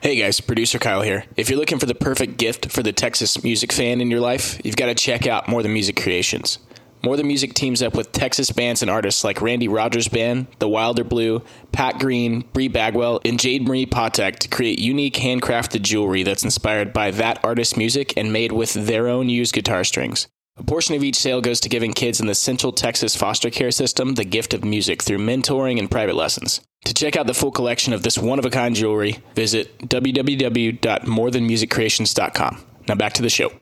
Hey 0.00 0.14
guys, 0.14 0.40
producer 0.40 0.78
Kyle 0.78 1.02
here. 1.02 1.24
If 1.36 1.50
you're 1.50 1.58
looking 1.58 1.80
for 1.80 1.86
the 1.86 1.94
perfect 1.94 2.36
gift 2.38 2.70
for 2.70 2.84
the 2.84 2.92
Texas 2.92 3.42
music 3.42 3.72
fan 3.72 4.00
in 4.00 4.08
your 4.08 4.20
life, 4.20 4.60
you've 4.64 4.76
got 4.76 4.86
to 4.86 4.94
check 4.94 5.26
out 5.26 5.48
More 5.48 5.64
Than 5.64 5.72
Music 5.72 5.96
Creations. 5.96 6.60
More 7.02 7.16
Than 7.16 7.28
Music 7.28 7.54
teams 7.54 7.82
up 7.82 7.94
with 7.94 8.12
Texas 8.12 8.50
bands 8.50 8.82
and 8.82 8.90
artists 8.90 9.22
like 9.22 9.40
Randy 9.40 9.68
Rogers 9.68 10.08
Band, 10.08 10.48
The 10.58 10.68
Wilder 10.68 11.04
Blue, 11.04 11.42
Pat 11.70 11.98
Green, 11.98 12.40
Bri 12.52 12.68
Bagwell, 12.68 13.20
and 13.24 13.38
Jade 13.38 13.66
Marie 13.66 13.86
Potek 13.86 14.38
to 14.40 14.48
create 14.48 14.78
unique 14.78 15.14
handcrafted 15.14 15.82
jewelry 15.82 16.22
that's 16.22 16.42
inspired 16.42 16.92
by 16.92 17.10
that 17.12 17.42
artist's 17.44 17.76
music 17.76 18.14
and 18.16 18.32
made 18.32 18.52
with 18.52 18.74
their 18.74 19.08
own 19.08 19.28
used 19.28 19.54
guitar 19.54 19.84
strings. 19.84 20.26
A 20.58 20.64
portion 20.64 20.94
of 20.94 21.04
each 21.04 21.16
sale 21.16 21.42
goes 21.42 21.60
to 21.60 21.68
giving 21.68 21.92
kids 21.92 22.18
in 22.18 22.26
the 22.26 22.34
Central 22.34 22.72
Texas 22.72 23.14
foster 23.14 23.50
care 23.50 23.70
system 23.70 24.14
the 24.14 24.24
gift 24.24 24.54
of 24.54 24.64
music 24.64 25.02
through 25.02 25.18
mentoring 25.18 25.78
and 25.78 25.90
private 25.90 26.16
lessons. 26.16 26.62
To 26.86 26.94
check 26.94 27.14
out 27.14 27.26
the 27.26 27.34
full 27.34 27.50
collection 27.50 27.92
of 27.92 28.02
this 28.02 28.16
one 28.16 28.38
of 28.38 28.46
a 28.46 28.50
kind 28.50 28.74
jewelry, 28.74 29.18
visit 29.34 29.78
www.morethanmusiccreations.com. 29.80 32.64
Now 32.88 32.94
back 32.94 33.12
to 33.14 33.22
the 33.22 33.28
show. 33.28 33.52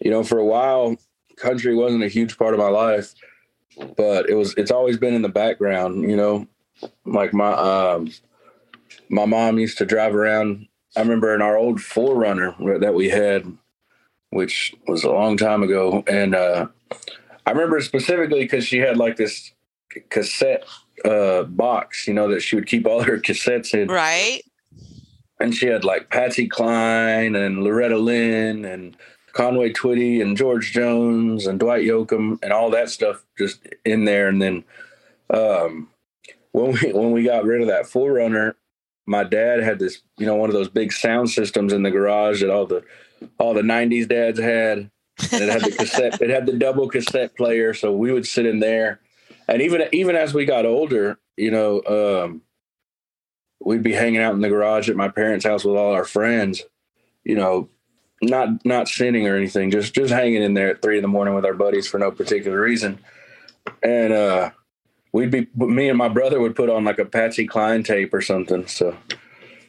You 0.00 0.10
know, 0.10 0.24
for 0.24 0.38
a 0.38 0.44
while 0.44 0.96
country 1.36 1.74
wasn't 1.74 2.04
a 2.04 2.08
huge 2.08 2.38
part 2.38 2.54
of 2.54 2.60
my 2.60 2.68
life, 2.68 3.14
but 3.96 4.28
it 4.28 4.34
was 4.34 4.54
it's 4.56 4.70
always 4.70 4.98
been 4.98 5.14
in 5.14 5.22
the 5.22 5.28
background, 5.28 6.08
you 6.08 6.16
know. 6.16 6.46
Like 7.04 7.32
my 7.32 7.52
um 7.52 8.10
my 9.08 9.24
mom 9.24 9.58
used 9.58 9.78
to 9.78 9.86
drive 9.86 10.14
around 10.14 10.66
I 10.96 11.00
remember 11.00 11.34
in 11.34 11.40
our 11.40 11.56
old 11.56 11.78
4Runner 11.78 12.80
that 12.80 12.94
we 12.94 13.08
had, 13.08 13.46
which 14.30 14.74
was 14.86 15.04
a 15.04 15.10
long 15.10 15.36
time 15.36 15.62
ago, 15.62 16.04
and 16.06 16.34
uh 16.34 16.66
I 17.46 17.50
remember 17.50 17.80
specifically 17.80 18.40
because 18.40 18.64
she 18.64 18.78
had 18.78 18.96
like 18.96 19.16
this 19.16 19.52
cassette 20.10 20.64
uh 21.04 21.44
box, 21.44 22.06
you 22.06 22.14
know, 22.14 22.28
that 22.28 22.40
she 22.40 22.56
would 22.56 22.66
keep 22.66 22.86
all 22.86 23.02
her 23.02 23.18
cassettes 23.18 23.74
in. 23.74 23.88
Right? 23.88 24.42
And 25.40 25.54
she 25.54 25.66
had 25.66 25.84
like 25.84 26.10
Patsy 26.10 26.46
Cline 26.46 27.34
and 27.34 27.64
Loretta 27.64 27.98
Lynn 27.98 28.64
and 28.64 28.96
Conway 29.32 29.72
Twitty 29.72 30.20
and 30.20 30.36
George 30.36 30.72
Jones 30.72 31.46
and 31.46 31.58
Dwight 31.58 31.84
Yoakam 31.84 32.38
and 32.42 32.52
all 32.52 32.70
that 32.70 32.90
stuff 32.90 33.24
just 33.38 33.66
in 33.84 34.04
there. 34.04 34.28
And 34.28 34.40
then 34.42 34.64
um, 35.30 35.88
when 36.52 36.72
we 36.72 36.92
when 36.92 37.12
we 37.12 37.24
got 37.24 37.44
rid 37.44 37.62
of 37.62 37.68
that 37.68 37.84
4Runner, 37.84 38.54
my 39.06 39.24
dad 39.24 39.60
had 39.60 39.78
this, 39.78 40.00
you 40.18 40.26
know, 40.26 40.36
one 40.36 40.48
of 40.48 40.54
those 40.54 40.68
big 40.68 40.92
sound 40.92 41.30
systems 41.30 41.72
in 41.72 41.82
the 41.82 41.90
garage 41.90 42.40
that 42.40 42.50
all 42.50 42.66
the 42.66 42.84
all 43.38 43.54
the 43.54 43.62
'90s 43.62 44.08
dads 44.08 44.38
had. 44.38 44.90
And 45.30 45.42
it 45.42 45.48
had 45.48 45.62
the 45.62 45.72
cassette. 45.78 46.20
it 46.20 46.30
had 46.30 46.46
the 46.46 46.52
double 46.52 46.88
cassette 46.88 47.36
player, 47.36 47.74
so 47.74 47.92
we 47.92 48.12
would 48.12 48.26
sit 48.26 48.46
in 48.46 48.60
there. 48.60 49.00
And 49.48 49.60
even 49.60 49.82
even 49.92 50.14
as 50.16 50.34
we 50.34 50.44
got 50.44 50.66
older, 50.66 51.18
you 51.36 51.50
know, 51.50 51.82
um, 51.82 52.42
we'd 53.64 53.82
be 53.82 53.92
hanging 53.92 54.20
out 54.20 54.34
in 54.34 54.40
the 54.40 54.48
garage 54.48 54.88
at 54.88 54.96
my 54.96 55.08
parents' 55.08 55.44
house 55.44 55.64
with 55.64 55.76
all 55.76 55.92
our 55.92 56.04
friends. 56.04 56.62
You 57.24 57.36
know, 57.36 57.68
not 58.22 58.64
not 58.64 58.88
sinning 58.88 59.26
or 59.26 59.36
anything, 59.36 59.70
just 59.70 59.94
just 59.94 60.12
hanging 60.12 60.42
in 60.42 60.54
there 60.54 60.70
at 60.70 60.82
three 60.82 60.96
in 60.96 61.02
the 61.02 61.08
morning 61.08 61.34
with 61.34 61.44
our 61.44 61.54
buddies 61.54 61.88
for 61.88 61.98
no 61.98 62.10
particular 62.10 62.60
reason. 62.60 62.98
And 63.82 64.12
uh 64.12 64.50
we'd 65.12 65.30
be 65.30 65.48
me 65.56 65.88
and 65.88 65.98
my 65.98 66.08
brother 66.08 66.40
would 66.40 66.56
put 66.56 66.70
on 66.70 66.84
like 66.84 66.98
a 66.98 67.04
Patsy 67.04 67.46
Cline 67.46 67.82
tape 67.82 68.14
or 68.14 68.22
something. 68.22 68.66
So 68.66 68.96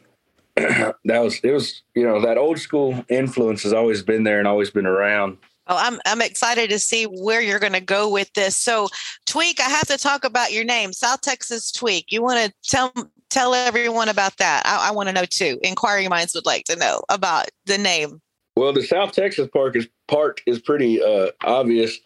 that 0.55 0.95
was 1.05 1.39
it 1.43 1.51
was 1.51 1.81
you 1.95 2.03
know 2.03 2.21
that 2.21 2.37
old 2.37 2.59
school 2.59 3.03
influence 3.09 3.63
has 3.63 3.73
always 3.73 4.03
been 4.03 4.23
there 4.23 4.39
and 4.39 4.47
always 4.47 4.69
been 4.69 4.85
around. 4.85 5.37
Oh, 5.67 5.77
I'm 5.77 5.99
I'm 6.05 6.21
excited 6.21 6.69
to 6.71 6.79
see 6.79 7.05
where 7.05 7.41
you're 7.41 7.59
going 7.59 7.73
to 7.73 7.81
go 7.81 8.09
with 8.09 8.31
this. 8.33 8.57
So, 8.57 8.89
Tweek, 9.25 9.61
I 9.61 9.69
have 9.69 9.87
to 9.87 9.97
talk 9.97 10.25
about 10.25 10.51
your 10.51 10.65
name, 10.65 10.91
South 10.91 11.21
Texas 11.21 11.71
Tweek. 11.71 12.05
You 12.09 12.21
want 12.21 12.45
to 12.45 12.53
tell 12.69 12.93
tell 13.29 13.53
everyone 13.53 14.09
about 14.09 14.37
that? 14.37 14.63
I, 14.65 14.89
I 14.89 14.91
want 14.91 15.07
to 15.07 15.13
know 15.13 15.25
too. 15.25 15.59
Inquiring 15.63 16.09
minds 16.09 16.35
would 16.35 16.45
like 16.45 16.65
to 16.65 16.75
know 16.75 17.01
about 17.09 17.49
the 17.65 17.77
name. 17.77 18.21
Well, 18.55 18.73
the 18.73 18.83
South 18.83 19.13
Texas 19.13 19.49
Park 19.51 19.75
is 19.75 19.87
part 20.07 20.41
is 20.45 20.59
pretty 20.59 21.01
uh, 21.01 21.31
obvious, 21.43 21.99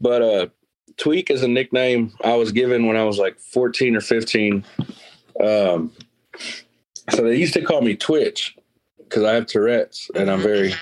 but 0.00 0.22
uh, 0.22 0.46
Tweek 0.96 1.30
is 1.30 1.42
a 1.42 1.48
nickname 1.48 2.12
I 2.24 2.34
was 2.34 2.52
given 2.52 2.86
when 2.86 2.96
I 2.96 3.04
was 3.04 3.18
like 3.18 3.38
14 3.38 3.96
or 3.96 4.00
15. 4.00 4.64
Um, 5.42 5.92
so 7.10 7.22
they 7.22 7.36
used 7.36 7.54
to 7.54 7.62
call 7.62 7.82
me 7.82 7.94
Twitch 7.94 8.56
because 8.98 9.22
I 9.22 9.34
have 9.34 9.46
Tourette's 9.46 10.10
and 10.14 10.30
I'm 10.30 10.40
very 10.40 10.74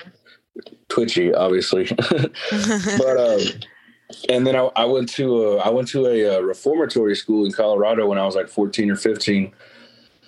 twitchy, 0.89 1.33
obviously. 1.33 1.85
but 2.09 3.17
um, 3.17 3.41
and 4.29 4.47
then 4.47 4.55
I, 4.55 4.69
I 4.75 4.85
went 4.85 5.09
to 5.09 5.43
a, 5.43 5.57
I 5.57 5.69
went 5.69 5.87
to 5.89 6.05
a, 6.05 6.21
a, 6.21 6.37
uh, 6.37 6.41
reformatory 6.41 7.15
school 7.15 7.45
in 7.45 7.51
Colorado 7.51 8.07
when 8.07 8.17
I 8.17 8.25
was 8.25 8.35
like 8.35 8.47
14 8.47 8.91
or 8.91 8.95
15, 8.95 9.51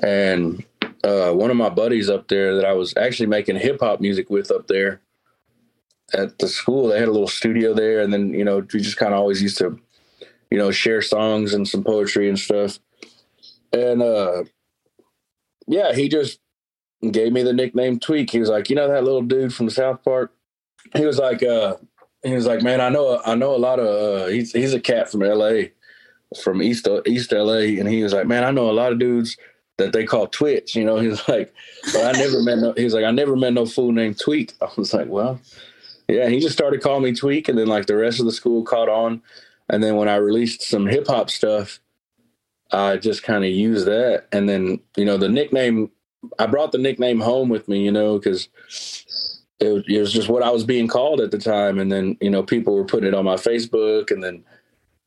and 0.02 0.64
uh, 1.04 1.32
one 1.32 1.52
of 1.52 1.58
my 1.58 1.70
buddies 1.70 2.10
up 2.10 2.28
there 2.28 2.56
that 2.56 2.66
I 2.66 2.74
was 2.74 2.94
actually 2.98 3.28
making 3.28 3.58
hip 3.58 3.80
hop 3.80 4.02
music 4.02 4.30
with 4.30 4.52
up 4.52 4.68
there 4.68 5.02
at 6.14 6.40
the 6.40 6.48
school, 6.48 6.88
they 6.88 7.00
had 7.00 7.08
a 7.08 7.12
little 7.12 7.28
studio 7.28 7.74
there, 7.74 8.02
and 8.02 8.14
then 8.14 8.34
you 8.34 8.46
know 8.46 8.66
we 8.74 8.80
just 8.80 8.98
kind 8.98 9.14
of 9.14 9.20
always 9.20 9.42
used 9.42 9.58
to, 9.58 9.80
you 10.50 10.58
know, 10.58 10.72
share 10.72 11.02
songs 11.02 11.54
and 11.54 11.68
some 11.68 11.84
poetry 11.84 12.30
and 12.30 12.40
stuff, 12.40 12.80
and 13.74 14.02
uh, 14.02 14.44
yeah, 15.68 15.94
he 15.94 16.08
just 16.08 16.40
gave 17.12 17.34
me 17.34 17.44
the 17.44 17.54
nickname 17.54 18.00
Tweek. 18.00 18.30
He 18.30 18.40
was 18.40 18.50
like, 18.50 18.70
you 18.70 18.76
know 18.76 18.88
that 18.88 19.04
little 19.04 19.22
dude 19.22 19.54
from 19.54 19.70
South 19.70 20.04
Park. 20.04 20.34
He 20.96 21.06
was 21.06 21.20
like, 21.20 21.44
uh, 21.44 21.76
he 22.24 22.34
was 22.34 22.46
like, 22.46 22.62
man, 22.62 22.80
I 22.80 22.90
know, 22.90 23.22
I 23.26 23.36
know 23.36 23.54
a 23.54 23.58
lot 23.58 23.80
of. 23.80 23.88
Uh, 23.88 24.28
he's 24.28 24.54
he's 24.54 24.74
a 24.74 24.80
cat 24.80 25.12
from 25.12 25.24
L.A., 25.24 25.74
from 26.42 26.62
East 26.62 26.88
East 27.06 27.34
L.A., 27.34 27.80
and 27.80 27.90
he 27.90 28.02
was 28.02 28.14
like, 28.14 28.28
man, 28.28 28.46
I 28.46 28.52
know 28.52 28.70
a 28.70 28.72
lot 28.72 28.94
of 28.94 29.00
dudes 29.00 29.38
that 29.78 29.94
they 29.94 30.06
call 30.06 30.28
Twitch. 30.28 30.76
You 30.76 30.86
know, 30.86 30.98
he's 31.00 31.28
like, 31.28 31.54
but 31.94 32.16
I 32.16 32.20
never 32.20 32.42
met 32.42 32.60
no. 32.60 32.74
He's 32.76 32.94
like, 32.94 33.06
I 33.06 33.12
never 33.12 33.36
met 33.36 33.54
no 33.54 33.66
fool 33.66 33.92
named 33.92 34.18
Tweek. 34.18 34.54
I 34.62 34.70
was 34.78 34.94
like, 34.94 35.08
well, 35.08 35.40
yeah. 36.08 36.30
He 36.30 36.40
just 36.40 36.56
started 36.56 36.82
calling 36.82 37.04
me 37.04 37.12
Tweek, 37.12 37.50
and 37.50 37.58
then 37.58 37.68
like 37.68 37.86
the 37.86 37.96
rest 37.96 38.20
of 38.20 38.26
the 38.26 38.32
school 38.32 38.64
caught 38.64 38.90
on. 38.90 39.22
And 39.70 39.84
then 39.84 39.98
when 39.98 40.08
I 40.08 40.16
released 40.16 40.62
some 40.62 40.86
hip 40.88 41.08
hop 41.08 41.30
stuff, 41.30 41.80
I 42.72 42.98
just 42.98 43.24
kind 43.24 43.44
of 43.44 43.52
used 43.52 43.86
that. 43.86 44.26
And 44.32 44.48
then 44.48 44.80
you 44.96 45.06
know 45.06 45.18
the 45.18 45.30
nickname 45.30 45.92
I 46.40 46.48
brought 46.48 46.72
the 46.72 46.78
nickname 46.78 47.20
home 47.20 47.50
with 47.50 47.68
me, 47.68 47.84
you 47.84 47.92
know, 47.92 48.18
because 48.18 48.50
it, 49.60 49.86
it, 49.88 50.00
was 50.00 50.12
just 50.12 50.30
what 50.30 50.44
I 50.44 50.50
was 50.50 50.64
being 50.64 50.88
called 50.88 51.22
at 51.22 51.32
the 51.32 51.38
time. 51.38 51.80
And 51.80 51.92
then, 51.92 52.18
you 52.22 52.30
know, 52.30 52.44
people 52.44 52.76
were 52.76 52.86
putting 52.86 53.08
it 53.08 53.14
on 53.14 53.26
my 53.26 53.36
Facebook 53.36 54.12
and 54.12 54.24
then 54.24 54.44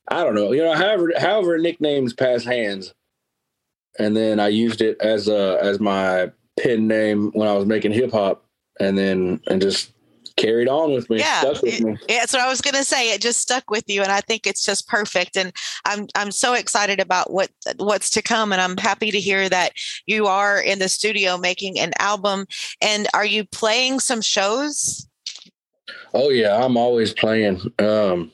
I 0.08 0.24
don't 0.24 0.34
know, 0.34 0.52
you 0.52 0.62
know, 0.62 0.74
however, 0.74 1.12
however 1.18 1.58
nicknames 1.58 2.12
pass 2.12 2.44
hands. 2.44 2.94
And 3.98 4.16
then 4.16 4.40
I 4.40 4.48
used 4.48 4.80
it 4.80 5.00
as 5.00 5.28
a, 5.28 5.58
as 5.60 5.80
my 5.80 6.30
pen 6.58 6.86
name 6.86 7.30
when 7.32 7.48
I 7.48 7.54
was 7.54 7.66
making 7.66 7.92
hip 7.92 8.12
hop 8.12 8.44
and 8.78 8.96
then, 8.96 9.40
and 9.46 9.60
just 9.60 9.92
carried 10.40 10.68
on 10.68 10.92
with 10.92 11.08
me. 11.10 11.18
Yeah, 11.18 11.40
stuck 11.40 11.62
with 11.62 11.80
me. 11.80 11.98
yeah. 12.08 12.24
So 12.26 12.38
I 12.38 12.48
was 12.48 12.60
going 12.60 12.74
to 12.74 12.84
say 12.84 13.12
it 13.12 13.20
just 13.20 13.40
stuck 13.40 13.70
with 13.70 13.84
you, 13.88 14.02
and 14.02 14.10
I 14.10 14.20
think 14.20 14.46
it's 14.46 14.64
just 14.64 14.88
perfect. 14.88 15.36
And 15.36 15.52
I'm 15.84 16.06
I'm 16.14 16.30
so 16.30 16.54
excited 16.54 17.00
about 17.00 17.30
what 17.32 17.50
what's 17.76 18.10
to 18.10 18.22
come, 18.22 18.52
and 18.52 18.60
I'm 18.60 18.76
happy 18.76 19.10
to 19.10 19.20
hear 19.20 19.48
that 19.48 19.72
you 20.06 20.26
are 20.26 20.60
in 20.60 20.78
the 20.78 20.88
studio 20.88 21.36
making 21.36 21.78
an 21.78 21.92
album. 21.98 22.46
And 22.80 23.06
are 23.14 23.26
you 23.26 23.44
playing 23.44 24.00
some 24.00 24.22
shows? 24.22 25.06
Oh 26.14 26.30
yeah, 26.30 26.64
I'm 26.64 26.76
always 26.76 27.12
playing. 27.12 27.60
Um, 27.78 28.32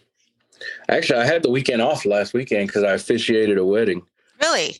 actually, 0.88 1.20
I 1.20 1.26
had 1.26 1.42
the 1.42 1.50
weekend 1.50 1.82
off 1.82 2.06
last 2.06 2.34
weekend 2.34 2.68
because 2.68 2.84
I 2.84 2.92
officiated 2.92 3.58
a 3.58 3.64
wedding. 3.64 4.02
Really? 4.42 4.76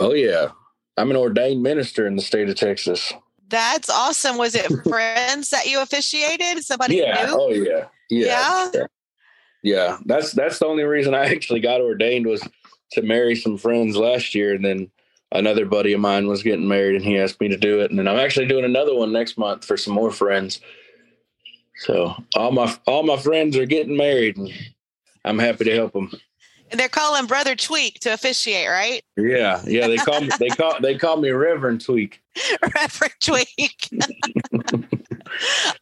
Oh 0.00 0.14
yeah, 0.14 0.48
I'm 0.96 1.10
an 1.10 1.16
ordained 1.16 1.62
minister 1.62 2.06
in 2.06 2.16
the 2.16 2.22
state 2.22 2.48
of 2.48 2.56
Texas. 2.56 3.12
That's 3.48 3.90
awesome. 3.90 4.36
Was 4.36 4.54
it 4.54 4.70
friends 4.88 5.50
that 5.50 5.66
you 5.66 5.80
officiated? 5.80 6.64
Somebody 6.64 6.96
yeah. 6.96 7.26
Oh 7.28 7.50
yeah. 7.50 7.86
yeah. 8.10 8.70
Yeah. 8.72 8.86
Yeah. 9.62 9.98
That's 10.04 10.32
that's 10.32 10.58
the 10.58 10.66
only 10.66 10.84
reason 10.84 11.14
I 11.14 11.26
actually 11.32 11.60
got 11.60 11.80
ordained 11.80 12.26
was 12.26 12.46
to 12.92 13.02
marry 13.02 13.34
some 13.36 13.56
friends 13.56 13.96
last 13.96 14.34
year 14.34 14.54
and 14.54 14.64
then 14.64 14.90
another 15.32 15.66
buddy 15.66 15.92
of 15.92 16.00
mine 16.00 16.28
was 16.28 16.42
getting 16.42 16.68
married 16.68 16.94
and 16.94 17.04
he 17.04 17.18
asked 17.18 17.40
me 17.40 17.48
to 17.48 17.56
do 17.56 17.80
it 17.80 17.90
and 17.90 17.98
then 17.98 18.06
I'm 18.06 18.18
actually 18.18 18.46
doing 18.46 18.64
another 18.64 18.94
one 18.94 19.12
next 19.12 19.36
month 19.36 19.64
for 19.64 19.76
some 19.76 19.94
more 19.94 20.10
friends. 20.10 20.60
So 21.78 22.14
all 22.36 22.52
my 22.52 22.76
all 22.86 23.02
my 23.02 23.16
friends 23.16 23.56
are 23.56 23.66
getting 23.66 23.96
married 23.96 24.36
and 24.36 24.52
I'm 25.24 25.38
happy 25.38 25.64
to 25.64 25.74
help 25.74 25.92
them. 25.92 26.12
They're 26.76 26.88
calling 26.88 27.26
Brother 27.26 27.54
Tweek 27.54 28.00
to 28.00 28.12
officiate, 28.12 28.68
right? 28.68 29.02
Yeah, 29.16 29.62
yeah. 29.66 29.86
They 29.86 29.96
call 29.96 30.20
me 30.20 30.30
they 30.38 30.48
call 30.48 30.76
they 30.82 30.96
call 30.96 31.16
me 31.18 31.30
Reverend 31.30 31.80
Tweek. 31.80 32.14
Reverend 32.62 33.14
Tweek. 33.20 34.88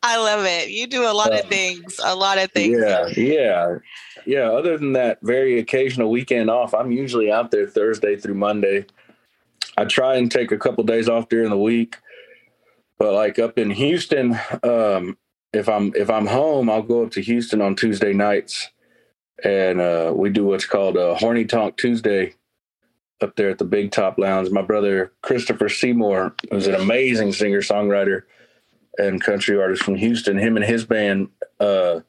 I 0.02 0.16
love 0.18 0.44
it. 0.44 0.70
You 0.70 0.86
do 0.86 1.04
a 1.04 1.12
lot 1.12 1.32
uh, 1.32 1.38
of 1.38 1.44
things. 1.46 2.00
A 2.02 2.14
lot 2.14 2.38
of 2.38 2.50
things. 2.52 2.78
Yeah, 2.80 3.06
yeah, 3.16 3.78
yeah. 4.26 4.50
Other 4.50 4.78
than 4.78 4.92
that, 4.92 5.18
very 5.22 5.58
occasional 5.58 6.10
weekend 6.10 6.50
off. 6.50 6.74
I'm 6.74 6.90
usually 6.90 7.30
out 7.30 7.50
there 7.50 7.66
Thursday 7.66 8.16
through 8.16 8.34
Monday. 8.34 8.86
I 9.76 9.84
try 9.84 10.16
and 10.16 10.30
take 10.30 10.52
a 10.52 10.58
couple 10.58 10.84
days 10.84 11.08
off 11.08 11.28
during 11.28 11.50
the 11.50 11.58
week, 11.58 11.96
but 12.98 13.14
like 13.14 13.38
up 13.38 13.58
in 13.58 13.70
Houston, 13.70 14.38
um, 14.62 15.16
if 15.52 15.68
I'm 15.68 15.92
if 15.94 16.10
I'm 16.10 16.26
home, 16.26 16.68
I'll 16.68 16.82
go 16.82 17.04
up 17.04 17.10
to 17.12 17.22
Houston 17.22 17.60
on 17.60 17.76
Tuesday 17.76 18.12
nights 18.12 18.70
and 19.44 19.80
uh, 19.80 20.12
we 20.14 20.30
do 20.30 20.44
what's 20.44 20.66
called 20.66 20.96
a 20.96 21.14
Horny 21.14 21.44
Tonk 21.44 21.76
Tuesday 21.76 22.34
up 23.20 23.36
there 23.36 23.50
at 23.50 23.58
the 23.58 23.64
Big 23.64 23.92
Top 23.92 24.18
Lounge. 24.18 24.50
My 24.50 24.62
brother 24.62 25.12
Christopher 25.22 25.68
Seymour, 25.68 26.34
who's 26.50 26.66
an 26.66 26.74
amazing 26.74 27.32
singer 27.32 27.60
songwriter 27.60 28.22
and 28.98 29.22
country 29.22 29.60
artist 29.60 29.82
from 29.82 29.94
Houston, 29.94 30.38
him 30.38 30.56
and 30.56 30.64
his 30.64 30.84
band 30.84 31.28
uh, 31.60 32.00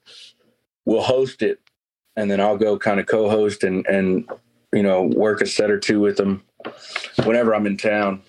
will 0.86 1.04
host 1.04 1.42
it, 1.42 1.60
and 2.16 2.30
then 2.30 2.42
I'll 2.42 2.58
go 2.58 2.78
kind 2.78 3.00
of 3.00 3.06
co-host 3.06 3.64
and 3.64 3.86
and 3.88 4.30
you 4.74 4.84
know 4.84 5.04
work 5.04 5.42
a 5.42 5.46
set 5.46 5.72
or 5.72 5.80
two 5.80 6.00
with 6.00 6.18
them 6.18 6.44
whenever 7.24 7.56
I'm 7.56 7.68
in 7.68 7.78
town. 7.78 8.22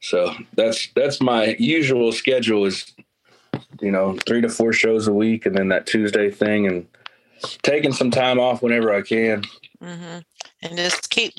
So 0.00 0.34
that's 0.54 0.88
that's 0.94 1.20
my 1.20 1.56
usual 1.58 2.12
schedule 2.12 2.64
is 2.64 2.92
you 3.80 3.90
know 3.90 4.16
three 4.26 4.40
to 4.40 4.48
four 4.48 4.72
shows 4.72 5.06
a 5.06 5.12
week, 5.12 5.44
and 5.46 5.56
then 5.56 5.68
that 5.68 5.86
Tuesday 5.86 6.30
thing 6.30 6.66
and 6.66 6.86
taking 7.62 7.92
some 7.92 8.10
time 8.10 8.38
off 8.38 8.62
whenever 8.62 8.94
I 8.94 9.02
can. 9.02 9.42
Mm-hmm. 9.82 10.18
And 10.64 10.76
just 10.76 11.10
keep, 11.10 11.34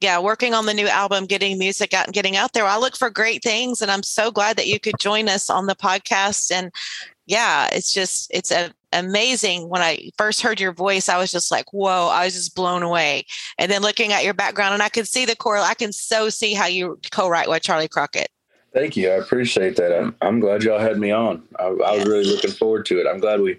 yeah, 0.00 0.20
working 0.20 0.54
on 0.54 0.66
the 0.66 0.74
new 0.74 0.86
album, 0.86 1.26
getting 1.26 1.58
music 1.58 1.92
out 1.92 2.06
and 2.06 2.14
getting 2.14 2.36
out 2.36 2.52
there. 2.52 2.64
I 2.64 2.78
look 2.78 2.96
for 2.96 3.10
great 3.10 3.42
things, 3.42 3.82
and 3.82 3.90
I'm 3.90 4.04
so 4.04 4.30
glad 4.30 4.56
that 4.56 4.68
you 4.68 4.78
could 4.78 4.98
join 5.00 5.28
us 5.28 5.50
on 5.50 5.66
the 5.66 5.74
podcast. 5.74 6.52
And 6.52 6.70
yeah, 7.26 7.68
it's 7.72 7.92
just, 7.92 8.30
it's 8.32 8.52
a, 8.52 8.72
amazing. 8.92 9.68
When 9.68 9.82
I 9.82 10.10
first 10.16 10.42
heard 10.42 10.60
your 10.60 10.72
voice, 10.72 11.08
I 11.08 11.18
was 11.18 11.32
just 11.32 11.50
like, 11.50 11.72
whoa, 11.72 12.08
I 12.08 12.24
was 12.24 12.34
just 12.34 12.54
blown 12.54 12.84
away. 12.84 13.26
And 13.58 13.70
then 13.70 13.82
looking 13.82 14.12
at 14.12 14.24
your 14.24 14.34
background, 14.34 14.74
and 14.74 14.82
I 14.82 14.88
can 14.88 15.04
see 15.04 15.24
the 15.24 15.34
core, 15.34 15.58
I 15.58 15.74
can 15.74 15.92
so 15.92 16.28
see 16.28 16.54
how 16.54 16.66
you 16.66 17.00
co 17.10 17.28
write 17.28 17.48
with 17.48 17.62
Charley 17.62 17.88
Crockett. 17.88 18.28
Thank 18.72 18.96
you. 18.96 19.10
I 19.10 19.14
appreciate 19.14 19.74
that. 19.76 19.98
I'm, 19.98 20.14
I'm 20.22 20.38
glad 20.38 20.62
y'all 20.62 20.78
had 20.78 20.98
me 20.98 21.10
on. 21.10 21.42
I, 21.58 21.64
I 21.64 21.96
was 21.96 22.06
really 22.06 22.26
looking 22.26 22.50
forward 22.52 22.86
to 22.86 23.00
it. 23.00 23.08
I'm 23.08 23.18
glad 23.18 23.40
we, 23.40 23.58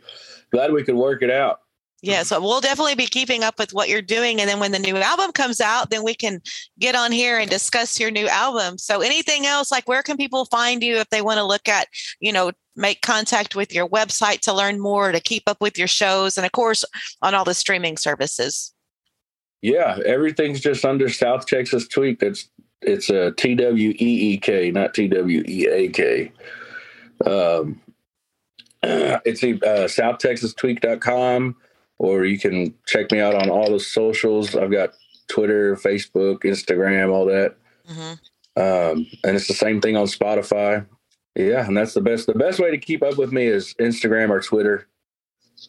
glad 0.52 0.72
we 0.72 0.84
could 0.84 0.96
work 0.96 1.24
it 1.24 1.32
out. 1.32 1.60
Yeah, 2.02 2.24
so 2.24 2.40
we'll 2.40 2.62
definitely 2.62 2.96
be 2.96 3.08
keeping 3.08 3.44
up 3.44 3.60
with 3.60 3.74
what 3.74 3.90
you're 3.90 4.02
doing. 4.02 4.40
And 4.40 4.50
then 4.50 4.60
when 4.60 4.72
the 4.72 4.80
new 4.80 4.96
album 4.96 5.34
comes 5.34 5.60
out, 5.60 5.90
then 5.90 6.04
we 6.04 6.14
can 6.14 6.42
get 6.80 6.96
on 6.96 7.12
here 7.12 7.38
and 7.38 7.50
discuss 7.50 8.00
your 8.00 8.10
new 8.10 8.28
album. 8.28 8.78
So 8.78 9.02
anything 9.02 9.46
else, 9.46 9.70
like 9.70 9.88
where 9.88 10.02
can 10.02 10.16
people 10.16 10.46
find 10.46 10.82
you 10.82 10.98
if 10.98 11.10
they 11.10 11.22
want 11.22 11.40
to 11.40 11.44
look 11.44 11.68
at, 11.68 11.88
you 12.22 12.32
know, 12.32 12.52
make 12.76 13.02
contact 13.02 13.54
with 13.56 13.74
your 13.74 13.88
website 13.90 14.40
to 14.42 14.54
learn 14.54 14.80
more, 14.80 15.12
to 15.12 15.20
keep 15.20 15.44
up 15.48 15.60
with 15.60 15.78
your 15.78 15.88
shows, 15.88 16.38
and 16.38 16.46
of 16.46 16.54
course 16.54 16.86
on 17.22 17.36
all 17.36 17.44
the 17.44 17.54
streaming 17.54 17.98
services? 17.98 18.74
Yeah, 19.62 20.00
everything's 20.06 20.62
just 20.62 20.86
under 20.86 21.10
South 21.10 21.46
Texas 21.48 21.86
Tweek. 21.86 22.24
It's 22.24 22.50
it's 22.82 23.10
a 23.10 23.34
T 23.34 23.56
W 23.56 23.90
E 23.90 24.34
E 24.34 24.38
K, 24.38 24.72
not 24.72 24.94
T 24.94 25.10
W 25.10 25.44
E 25.46 25.68
A 25.68 25.90
K. 25.90 26.32
Um, 27.26 27.82
it's 28.84 29.44
uh, 29.44 29.90
southtexastweek.com 29.90 31.58
or 32.00 32.26
you 32.26 32.40
can 32.40 32.74
check 32.88 33.12
me 33.12 33.20
out 33.20 33.36
on 33.36 33.50
all 33.50 33.72
the 33.72 33.80
socials. 33.80 34.56
I've 34.56 34.72
got 34.72 34.94
Twitter, 35.28 35.76
Facebook, 35.76 36.40
Instagram, 36.40 37.14
all 37.14 37.26
that. 37.26 37.56
Mm-hmm. 37.88 38.14
Um, 38.62 39.06
and 39.24 39.36
it's 39.36 39.48
the 39.48 39.54
same 39.54 39.80
thing 39.80 39.96
on 39.96 40.08
Spotify. 40.08 40.86
Yeah, 41.36 41.66
and 41.66 41.78
that's 41.78 41.94
the 41.94 42.02
best. 42.02 42.26
The 42.28 42.34
best 42.34 42.60
way 42.60 42.72
to 42.72 42.78
keep 42.78 43.04
up 43.04 43.18
with 43.18 43.32
me 43.32 43.46
is 43.46 43.76
Instagram 43.80 44.30
or 44.30 44.42
Twitter. 44.42 44.88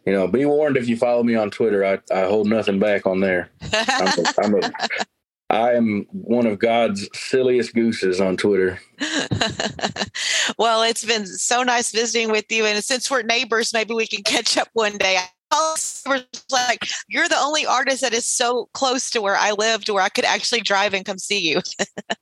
You 0.06 0.12
know, 0.12 0.26
be 0.26 0.44
warned 0.44 0.76
if 0.76 0.88
you 0.88 0.96
follow 0.96 1.22
me 1.22 1.34
on 1.34 1.50
Twitter, 1.50 1.84
I, 1.84 2.00
I 2.14 2.24
hold 2.24 2.48
nothing 2.48 2.78
back 2.78 3.06
on 3.06 3.20
there. 3.20 3.50
I'm 3.72 4.06
a, 4.06 4.34
I'm 4.42 4.54
a, 4.54 4.72
I 5.50 5.72
am 5.74 6.06
one 6.12 6.46
of 6.46 6.60
God's 6.60 7.08
silliest 7.12 7.74
gooses 7.74 8.20
on 8.20 8.36
Twitter. 8.36 8.80
well, 10.58 10.82
it's 10.82 11.04
been 11.04 11.26
so 11.26 11.64
nice 11.64 11.90
visiting 11.90 12.30
with 12.30 12.50
you. 12.50 12.64
And 12.64 12.82
since 12.84 13.10
we're 13.10 13.22
neighbors, 13.22 13.72
maybe 13.72 13.92
we 13.92 14.06
can 14.06 14.22
catch 14.22 14.56
up 14.56 14.68
one 14.74 14.96
day. 14.96 15.18
Like 16.50 16.86
you're 17.08 17.28
the 17.28 17.38
only 17.38 17.66
artist 17.66 18.02
that 18.02 18.12
is 18.12 18.24
so 18.24 18.68
close 18.72 19.10
to 19.10 19.20
where 19.20 19.36
I 19.36 19.52
lived 19.52 19.88
where 19.88 20.02
I 20.02 20.08
could 20.08 20.24
actually 20.24 20.60
drive 20.60 20.94
and 20.94 21.04
come 21.04 21.18
see 21.18 21.38
you. 21.38 21.60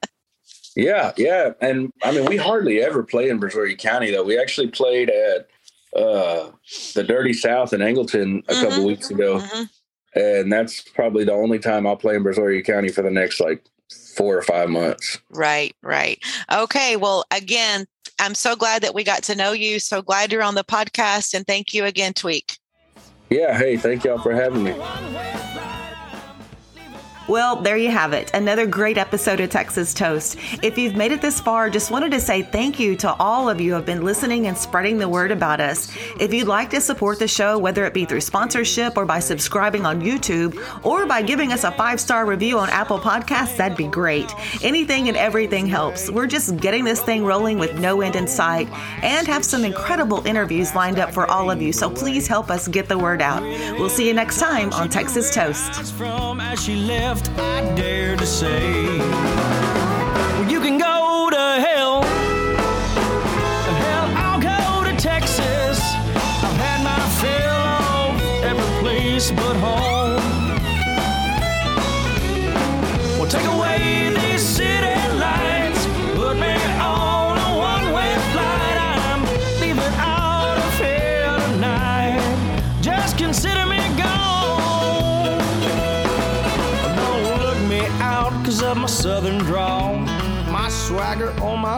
yeah, 0.77 1.13
yeah. 1.17 1.53
And 1.61 1.93
I 2.03 2.13
mean 2.13 2.27
we 2.27 2.37
hardly 2.37 2.81
ever 2.81 3.03
play 3.03 3.29
in 3.29 3.41
Brazoria 3.41 3.79
County 3.79 4.11
though. 4.11 4.25
We 4.25 4.39
actually 4.39 4.69
played 4.69 5.11
at 5.11 5.49
uh 5.97 6.51
the 6.95 7.05
Dirty 7.05 7.33
South 7.33 7.73
in 7.73 7.81
Angleton 7.81 8.45
a 8.49 8.53
mm-hmm. 8.53 8.63
couple 8.63 8.87
weeks 8.87 9.11
ago. 9.11 9.39
Mm-hmm 9.39 9.65
and 10.15 10.53
that's 10.53 10.81
probably 10.81 11.25
the 11.25 11.33
only 11.33 11.59
time 11.59 11.87
I'll 11.87 11.97
play 11.97 12.17
in 12.17 12.25
Brazoria 12.25 12.65
County 12.65 12.89
for 12.89 13.03
the 13.03 13.11
next 13.11 13.41
like 13.41 13.65
four 14.17 14.37
or 14.37 14.43
five 14.43 14.69
months. 14.69 15.19
Right, 15.31 15.75
right. 15.83 16.19
Okay. 16.53 16.97
Well, 16.97 17.25
again, 17.31 17.87
I'm 18.19 18.35
so 18.35 18.57
glad 18.57 18.83
that 18.83 18.95
we 18.95 19.05
got 19.05 19.23
to 19.25 19.37
know 19.37 19.53
you. 19.53 19.79
So 19.79 20.03
glad 20.03 20.33
you're 20.33 20.43
on 20.43 20.55
the 20.55 20.65
podcast, 20.65 21.35
and 21.35 21.47
thank 21.47 21.73
you 21.73 21.85
again, 21.85 22.15
Tweek. 22.15 22.59
Yeah. 23.31 23.57
Hey, 23.57 23.77
thank 23.77 24.05
y'all 24.05 24.19
for 24.19 24.33
having 24.33 24.65
me. 24.65 24.75
Well, 27.29 27.57
there 27.57 27.77
you 27.77 27.91
have 27.91 28.15
it. 28.15 28.31
Another 28.33 28.67
great 28.67 28.97
episode 28.97 29.41
of 29.41 29.51
Texas 29.51 29.93
Toast. 29.93 30.39
If 30.63 30.79
you've 30.79 30.97
made 30.97 31.13
it 31.13 31.21
this 31.21 31.41
far, 31.41 31.69
just 31.69 31.91
wanted 31.91 32.11
to 32.13 32.21
say 32.21 32.41
thank 32.41 32.81
you 32.81 32.97
to 32.97 33.13
all 33.15 33.51
of 33.51 33.61
you 33.61 33.71
who 33.71 33.75
have 33.75 33.85
been 33.85 34.03
listening 34.03 34.47
and 34.47 34.57
spreading 34.57 34.97
the 34.97 35.11
word 35.11 35.31
about 35.31 35.61
us. 35.61 35.95
If 36.19 36.33
you'd 36.33 36.49
like 36.49 36.71
to 36.71 36.81
support 36.81 37.19
the 37.19 37.29
show, 37.29 37.59
whether 37.59 37.85
it 37.85 37.93
be 37.93 38.07
through 38.07 38.23
sponsorship 38.23 38.97
or 38.97 39.05
by 39.05 39.19
subscribing 39.19 39.85
on 39.85 40.01
YouTube 40.01 40.59
or 40.83 41.05
by 41.05 41.21
giving 41.21 41.53
us 41.53 41.65
a 41.65 41.73
five 41.73 42.01
star 42.01 42.25
review 42.25 42.59
on 42.59 42.71
Apple 42.71 42.99
Podcasts, 42.99 43.59
that'd 43.59 43.77
be 43.77 43.89
great. 43.89 44.33
Anything 44.65 45.09
and 45.09 45.17
everything 45.17 45.67
helps. 45.67 46.11
We're 46.11 46.27
just 46.27 46.57
getting 46.57 46.85
this 46.85 47.03
thing 47.03 47.27
rolling 47.27 47.59
with 47.59 47.79
no 47.79 48.01
end 48.01 48.17
in 48.17 48.27
sight 48.27 48.71
and 49.03 49.27
have 49.27 49.45
some 49.45 49.67
incredible 49.67 50.27
interviews 50.27 50.75
lined 50.75 50.99
up 50.99 51.13
for 51.13 51.31
all 51.31 51.51
of 51.51 51.61
you. 51.61 51.75
So 51.75 51.91
please 51.91 52.27
help 52.27 52.51
us 52.51 52.69
get 52.69 52.89
the 52.89 52.97
word 52.97 53.21
out. 53.21 53.43
We'll 53.79 53.91
see 53.91 54.09
you 54.09 54.15
next 54.15 54.41
time 54.41 54.73
on 54.73 54.89
Texas 54.89 55.31
Toast 55.35 55.95
left, 57.19 57.39
I 57.39 57.75
dare 57.75 58.17
to 58.17 58.27
say. 58.27 58.99
Well, 58.99 60.51
you 60.51 60.61
can 60.61 60.79
go 60.79 61.29
to 61.31 61.61
hell. 61.67 62.03
Hell, 63.83 64.07
I'll 64.17 64.41
go 64.41 64.91
to 64.91 64.97
Texas. 64.97 65.81
I've 66.45 66.57
had 66.57 66.83
my 66.83 66.99
fill 67.21 67.53
of 68.07 68.45
every 68.45 68.83
place 68.83 69.31
but 69.31 69.57
home. 69.57 69.98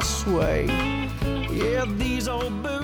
Sway. 0.03 0.67
Yeah, 1.51 1.85
these 1.97 2.29
old 2.29 2.63
boots. 2.63 2.80